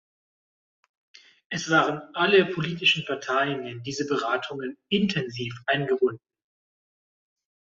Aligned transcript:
Es 1.49 1.69
waren 1.69 2.01
alle 2.15 2.47
politischen 2.47 3.05
Parteien 3.05 3.67
in 3.67 3.83
diese 3.83 4.07
Beratungen 4.07 4.75
intensiv 4.89 5.53
eingebunden. 5.67 6.19